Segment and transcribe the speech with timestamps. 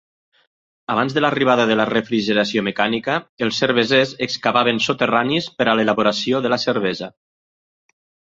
[0.93, 3.17] Abans de l'arribada de la refrigeració mecànica,
[3.47, 7.11] els cervesers excavaven soterranis per a l'elaboració de la cervesa.